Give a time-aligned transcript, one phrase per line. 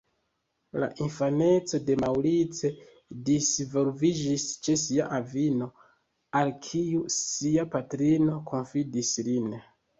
[0.83, 2.71] La infaneco de Maurice
[3.29, 5.69] disvolviĝis ĉe sia avino,
[6.43, 9.59] al kiu sia patrino konfidis lin.